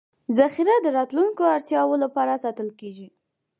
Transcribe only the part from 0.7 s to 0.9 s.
د